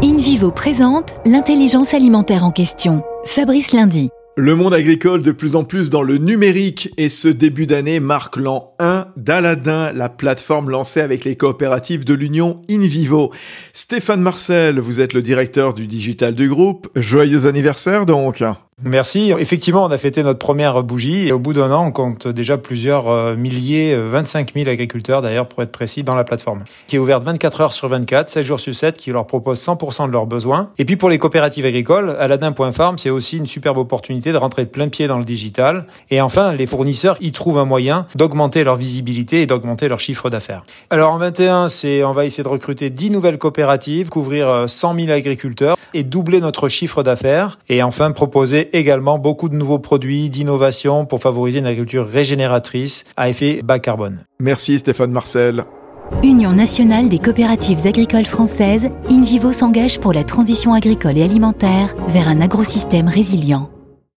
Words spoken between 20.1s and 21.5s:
notre première bougie et au